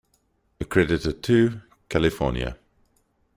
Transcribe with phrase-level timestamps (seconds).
[0.59, 2.57] Accredited to: California.